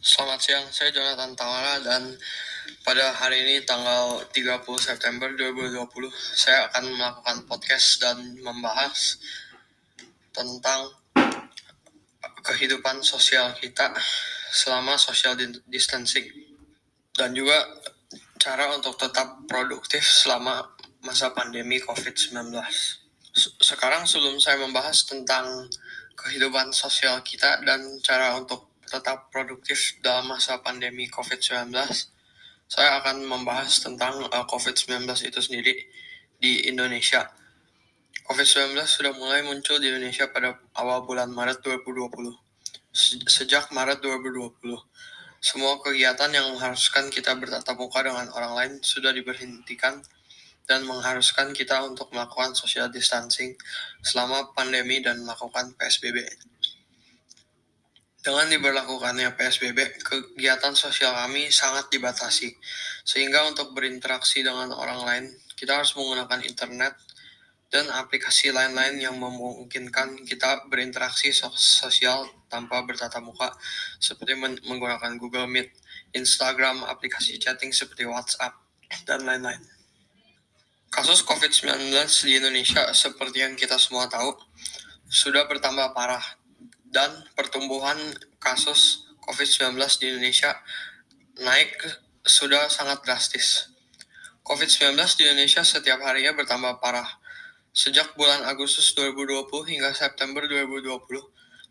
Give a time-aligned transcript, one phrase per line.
[0.00, 2.16] Selamat siang, saya Jonathan Tamara dan
[2.88, 5.76] pada hari ini tanggal 30 September 2020
[6.32, 9.20] saya akan melakukan podcast dan membahas
[10.32, 10.88] tentang
[12.40, 13.92] kehidupan sosial kita
[14.48, 15.36] selama social
[15.68, 16.32] distancing
[17.12, 17.60] dan juga
[18.40, 20.64] cara untuk tetap produktif selama
[21.04, 22.56] masa pandemi COVID-19.
[23.60, 25.68] Sekarang sebelum saya membahas tentang
[26.16, 31.70] kehidupan sosial kita dan cara untuk tetap produktif dalam masa pandemi COVID-19,
[32.66, 35.74] saya akan membahas tentang uh, COVID-19 itu sendiri
[36.42, 37.30] di Indonesia.
[38.26, 42.30] COVID-19 sudah mulai muncul di Indonesia pada awal bulan Maret 2020.
[43.26, 44.58] Sejak Maret 2020,
[45.38, 50.02] semua kegiatan yang mengharuskan kita bertatap muka dengan orang lain sudah diberhentikan
[50.70, 53.58] dan mengharuskan kita untuk melakukan social distancing
[53.98, 56.22] selama pandemi dan melakukan PSBB.
[58.20, 62.52] Dengan diberlakukannya PSBB, kegiatan sosial kami sangat dibatasi.
[63.00, 65.24] Sehingga untuk berinteraksi dengan orang lain,
[65.56, 67.00] kita harus menggunakan internet
[67.72, 73.56] dan aplikasi lain-lain yang memungkinkan kita berinteraksi sosial tanpa bertatap muka,
[73.96, 74.36] seperti
[74.68, 75.72] menggunakan Google Meet,
[76.12, 78.52] Instagram, aplikasi chatting seperti WhatsApp,
[79.08, 79.62] dan lain-lain.
[80.90, 81.94] Kasus COVID-19
[82.26, 84.34] di Indonesia, seperti yang kita semua tahu,
[85.06, 86.39] sudah bertambah parah
[86.90, 87.96] dan pertumbuhan
[88.42, 90.58] kasus COVID-19 di Indonesia
[91.38, 91.78] naik
[92.26, 93.70] sudah sangat drastis.
[94.42, 97.06] COVID-19 di Indonesia setiap harinya bertambah parah.
[97.70, 100.90] Sejak bulan Agustus 2020 hingga September 2020,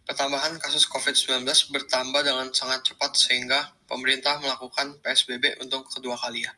[0.08, 1.44] pertambahan kasus COVID-19
[1.76, 6.56] bertambah dengan sangat cepat sehingga pemerintah melakukan PSBB untuk kedua kalinya.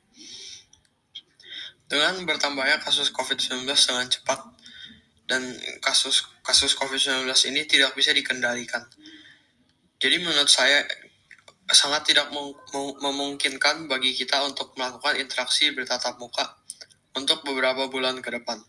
[1.89, 4.39] Dengan bertambahnya kasus COVID-19 dengan cepat,
[5.31, 8.83] dan kasus kasus COVID-19 ini tidak bisa dikendalikan.
[10.03, 10.83] Jadi menurut saya
[11.71, 12.27] sangat tidak
[12.99, 16.59] memungkinkan bagi kita untuk melakukan interaksi bertatap muka
[17.15, 18.59] untuk beberapa bulan ke depan.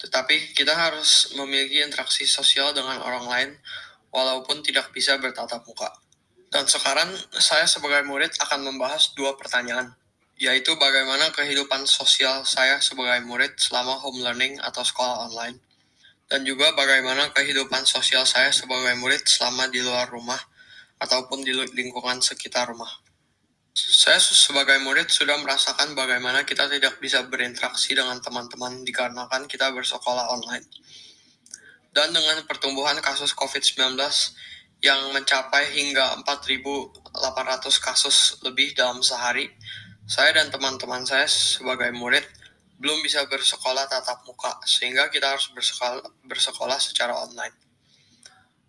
[0.00, 3.50] Tetapi kita harus memiliki interaksi sosial dengan orang lain
[4.08, 5.92] walaupun tidak bisa bertatap muka.
[6.48, 9.92] Dan sekarang saya sebagai murid akan membahas dua pertanyaan
[10.38, 15.58] yaitu bagaimana kehidupan sosial saya sebagai murid selama home learning atau sekolah online,
[16.28, 20.38] dan juga bagaimana kehidupan sosial saya sebagai murid selama di luar rumah
[21.00, 22.90] ataupun di lingkungan sekitar rumah.
[23.72, 30.34] Saya sebagai murid sudah merasakan bagaimana kita tidak bisa berinteraksi dengan teman-teman dikarenakan kita bersekolah
[30.34, 30.66] online.
[31.94, 33.96] Dan dengan pertumbuhan kasus COVID-19
[34.82, 37.06] yang mencapai hingga 4.800
[37.78, 39.46] kasus lebih dalam sehari,
[40.04, 42.26] saya dan teman-teman saya sebagai murid
[42.78, 47.54] belum bisa bersekolah tatap muka, sehingga kita harus bersekolah, bersekolah secara online.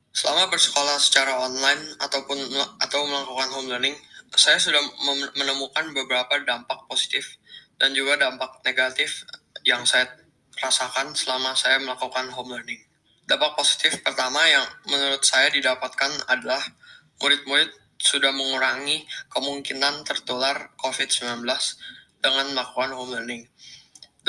[0.10, 2.38] Selama bersekolah secara online ataupun
[2.82, 3.96] atau melakukan home learning,
[4.34, 4.82] saya sudah
[5.38, 7.38] menemukan beberapa dampak positif
[7.78, 9.26] dan juga dampak negatif
[9.66, 10.10] yang saya
[10.60, 12.82] rasakan selama saya melakukan home learning.
[13.30, 16.62] Dampak positif pertama yang menurut saya didapatkan adalah
[17.22, 21.46] murid-murid sudah mengurangi kemungkinan tertular COVID-19
[22.20, 23.46] dengan melakukan home learning.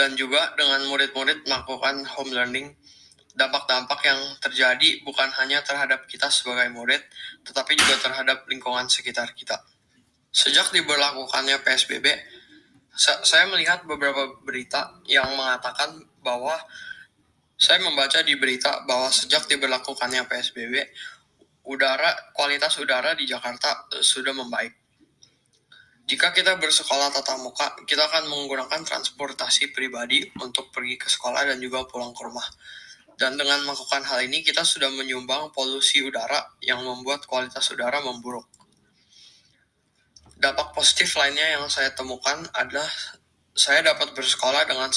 [0.00, 2.72] Dan juga dengan murid-murid melakukan home learning,
[3.36, 7.04] dampak-dampak yang terjadi bukan hanya terhadap kita sebagai murid,
[7.44, 9.60] tetapi juga terhadap lingkungan sekitar kita.
[10.32, 12.16] Sejak diberlakukannya PSBB,
[12.96, 16.56] saya melihat beberapa berita yang mengatakan bahwa
[17.60, 20.80] saya membaca di berita bahwa sejak diberlakukannya PSBB,
[21.68, 24.79] udara kualitas udara di Jakarta uh, sudah membaik.
[26.10, 31.62] Jika kita bersekolah tatap muka, kita akan menggunakan transportasi pribadi untuk pergi ke sekolah dan
[31.62, 32.43] juga pulang ke rumah.
[33.15, 38.43] Dan dengan melakukan hal ini, kita sudah menyumbang polusi udara yang membuat kualitas udara memburuk.
[40.34, 42.91] Dampak positif lainnya yang saya temukan adalah
[43.54, 44.91] saya dapat bersekolah dengan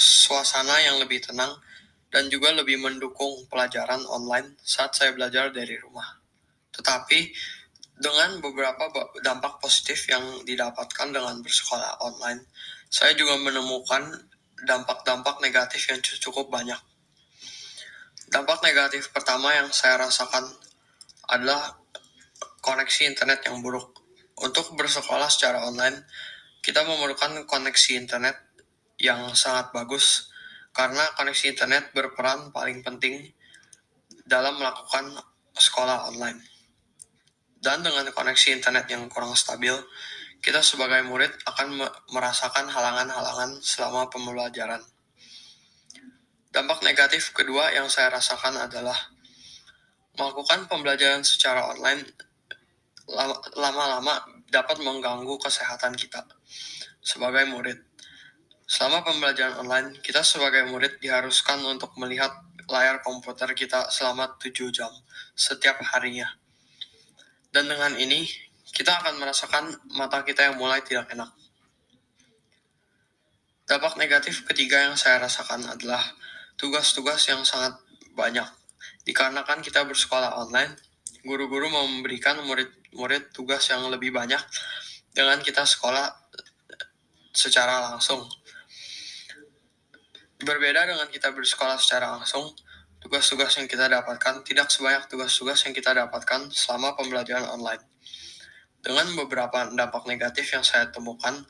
[0.00, 1.60] suasana yang lebih tenang
[2.08, 6.08] dan juga lebih mendukung pelajaran online saat saya belajar dari rumah.
[6.72, 7.36] Tetapi
[7.98, 8.86] dengan beberapa
[9.26, 12.46] dampak positif yang didapatkan dengan bersekolah online,
[12.86, 14.06] saya juga menemukan
[14.62, 16.78] dampak-dampak negatif yang cukup banyak.
[18.30, 20.46] Dampak negatif pertama yang saya rasakan
[21.26, 21.74] adalah
[22.62, 23.98] koneksi internet yang buruk.
[24.38, 26.06] Untuk bersekolah secara online,
[26.62, 28.38] kita memerlukan koneksi internet
[28.98, 30.30] yang sangat bagus
[30.70, 33.34] karena koneksi internet berperan paling penting
[34.22, 35.18] dalam melakukan
[35.56, 36.57] sekolah online.
[37.58, 39.74] Dan dengan koneksi internet yang kurang stabil,
[40.38, 41.82] kita sebagai murid akan
[42.14, 44.78] merasakan halangan-halangan selama pembelajaran.
[46.54, 48.96] Dampak negatif kedua yang saya rasakan adalah
[50.14, 52.02] melakukan pembelajaran secara online
[53.58, 56.24] lama-lama dapat mengganggu kesehatan kita
[57.02, 57.78] sebagai murid.
[58.68, 62.30] Selama pembelajaran online, kita sebagai murid diharuskan untuk melihat
[62.68, 64.92] layar komputer kita selama 7 jam
[65.32, 66.28] setiap harinya.
[67.48, 68.28] Dan dengan ini,
[68.72, 69.64] kita akan merasakan
[69.96, 71.32] mata kita yang mulai tidak enak.
[73.68, 76.00] Dampak negatif ketiga yang saya rasakan adalah
[76.56, 77.76] tugas-tugas yang sangat
[78.16, 78.48] banyak.
[79.04, 80.76] Dikarenakan kita bersekolah online,
[81.24, 84.40] guru-guru memberikan murid-murid tugas yang lebih banyak
[85.12, 86.08] dengan kita sekolah
[87.32, 88.24] secara langsung.
[90.38, 92.54] Berbeda dengan kita bersekolah secara langsung,
[92.98, 97.82] tugas-tugas yang kita dapatkan tidak sebanyak tugas-tugas yang kita dapatkan selama pembelajaran online.
[98.78, 101.46] Dengan beberapa dampak negatif yang saya temukan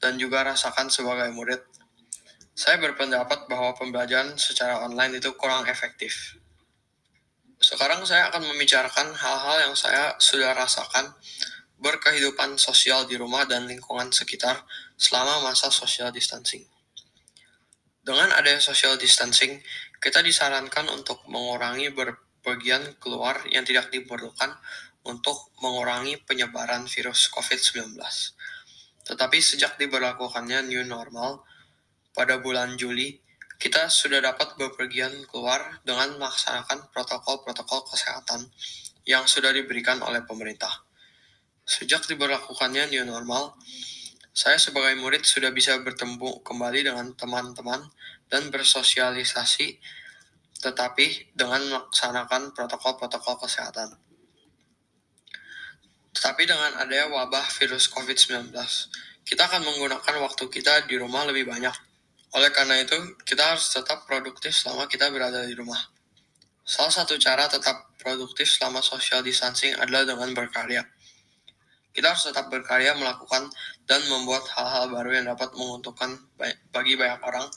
[0.00, 1.60] dan juga rasakan sebagai murid,
[2.56, 6.40] saya berpendapat bahwa pembelajaran secara online itu kurang efektif.
[7.56, 11.16] Sekarang saya akan membicarakan hal-hal yang saya sudah rasakan
[11.76, 14.64] berkehidupan sosial di rumah dan lingkungan sekitar
[14.96, 16.64] selama masa social distancing.
[18.06, 19.60] Dengan adanya social distancing,
[20.06, 24.54] kita disarankan untuk mengurangi berpergian keluar yang tidak diperlukan
[25.02, 27.98] untuk mengurangi penyebaran virus COVID-19.
[29.02, 31.42] Tetapi sejak diberlakukannya new normal
[32.14, 33.18] pada bulan Juli,
[33.58, 38.46] kita sudah dapat berpergian keluar dengan melaksanakan protokol-protokol kesehatan
[39.10, 40.86] yang sudah diberikan oleh pemerintah.
[41.66, 43.58] Sejak diberlakukannya new normal,
[44.36, 47.88] saya sebagai murid sudah bisa bertemu kembali dengan teman-teman
[48.28, 49.80] dan bersosialisasi,
[50.60, 53.96] tetapi dengan melaksanakan protokol-protokol kesehatan.
[56.12, 58.52] Tetapi dengan adanya wabah virus COVID-19,
[59.24, 61.72] kita akan menggunakan waktu kita di rumah lebih banyak.
[62.36, 65.80] Oleh karena itu, kita harus tetap produktif selama kita berada di rumah.
[66.60, 70.84] Salah satu cara tetap produktif selama social distancing adalah dengan berkarya.
[71.96, 73.48] Kita harus tetap berkarya melakukan
[73.88, 76.12] dan membuat hal-hal baru yang dapat menguntungkan
[76.68, 77.48] bagi banyak orang,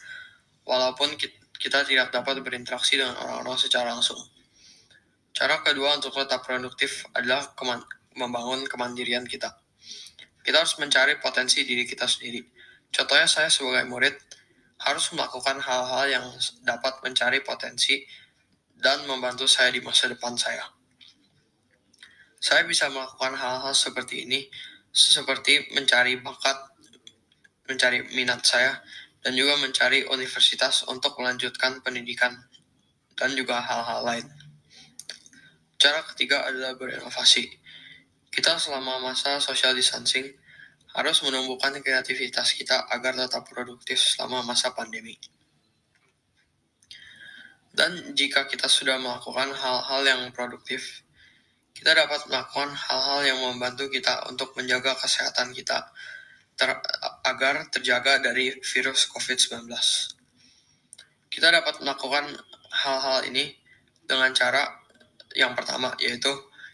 [0.64, 1.20] walaupun
[1.60, 4.16] kita tidak dapat berinteraksi dengan orang-orang secara langsung.
[5.36, 7.84] Cara kedua untuk tetap produktif adalah keman
[8.16, 9.60] membangun kemandirian kita.
[10.40, 12.40] Kita harus mencari potensi diri kita sendiri.
[12.96, 14.16] Contohnya saya sebagai murid
[14.88, 16.26] harus melakukan hal-hal yang
[16.64, 18.08] dapat mencari potensi
[18.80, 20.79] dan membantu saya di masa depan saya.
[22.40, 24.48] Saya bisa melakukan hal-hal seperti ini,
[24.96, 26.56] seperti mencari bakat,
[27.68, 28.80] mencari minat saya,
[29.20, 32.32] dan juga mencari universitas untuk melanjutkan pendidikan,
[33.20, 34.28] dan juga hal-hal lain.
[35.76, 37.52] Cara ketiga adalah berinovasi.
[38.32, 40.32] Kita selama masa social distancing
[40.96, 45.20] harus menumbuhkan kreativitas kita agar tetap produktif selama masa pandemi.
[47.70, 51.04] Dan jika kita sudah melakukan hal-hal yang produktif,
[51.80, 55.88] kita dapat melakukan hal-hal yang membantu kita untuk menjaga kesehatan kita
[56.60, 56.76] ter
[57.24, 59.64] agar terjaga dari virus COVID-19.
[61.32, 62.36] Kita dapat melakukan
[62.84, 63.56] hal-hal ini
[64.04, 64.68] dengan cara
[65.40, 66.28] yang pertama, yaitu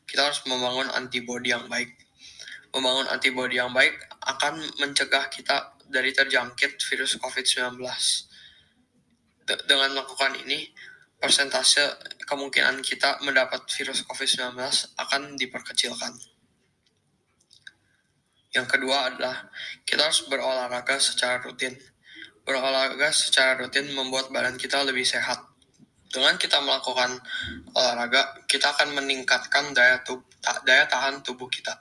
[0.10, 1.94] kita harus membangun antibodi yang baik.
[2.74, 3.94] Membangun antibodi yang baik
[4.26, 7.78] akan mencegah kita dari terjangkit virus COVID-19.
[9.46, 10.66] De dengan melakukan ini,
[11.26, 11.82] persentase
[12.30, 14.62] kemungkinan kita mendapat virus COVID-19
[14.94, 16.14] akan diperkecilkan.
[18.54, 19.50] Yang kedua adalah
[19.90, 21.74] kita harus berolahraga secara rutin.
[22.46, 25.42] Berolahraga secara rutin membuat badan kita lebih sehat.
[26.14, 27.18] Dengan kita melakukan
[27.74, 30.22] olahraga, kita akan meningkatkan daya, tub,
[30.62, 31.74] daya tahan tubuh kita.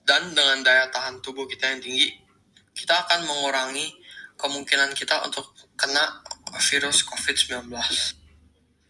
[0.00, 2.08] Dan dengan daya tahan tubuh kita yang tinggi,
[2.72, 3.92] kita akan mengurangi
[4.40, 6.24] kemungkinan kita untuk kena
[6.58, 7.70] virus COVID-19.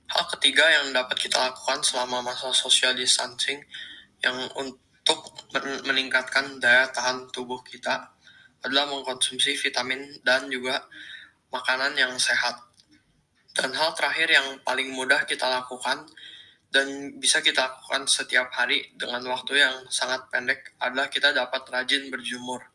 [0.05, 3.65] Hal ketiga yang dapat kita lakukan selama masa social distancing
[4.21, 5.33] yang untuk
[5.85, 8.13] meningkatkan daya tahan tubuh kita
[8.65, 10.85] adalah mengkonsumsi vitamin dan juga
[11.53, 12.57] makanan yang sehat.
[13.55, 16.09] Dan hal terakhir yang paling mudah kita lakukan
[16.75, 22.11] dan bisa kita lakukan setiap hari dengan waktu yang sangat pendek adalah kita dapat rajin
[22.11, 22.67] berjemur.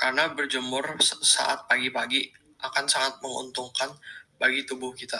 [0.00, 3.90] Karena berjemur saat pagi-pagi akan sangat menguntungkan
[4.38, 5.18] bagi tubuh kita.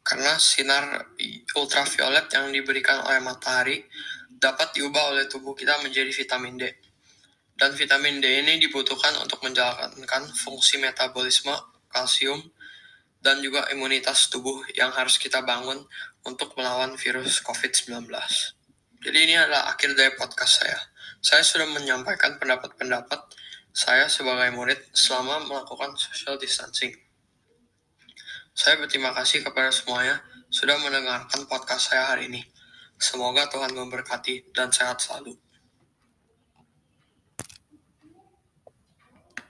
[0.00, 1.12] Karena sinar
[1.52, 3.84] ultraviolet yang diberikan oleh matahari
[4.28, 6.64] dapat diubah oleh tubuh kita menjadi vitamin D.
[7.58, 11.52] Dan vitamin D ini dibutuhkan untuk menjalankan fungsi metabolisme,
[11.90, 12.40] kalsium,
[13.18, 15.82] dan juga imunitas tubuh yang harus kita bangun
[16.22, 18.06] untuk melawan virus COVID-19.
[18.98, 20.78] Jadi ini adalah akhir dari podcast saya.
[21.18, 23.20] Saya sudah menyampaikan pendapat-pendapat
[23.78, 26.90] saya sebagai murid selama melakukan social distancing.
[28.50, 30.18] Saya berterima kasih kepada semuanya
[30.50, 32.42] sudah mendengarkan podcast saya hari ini.
[32.98, 35.38] Semoga Tuhan memberkati dan sehat selalu.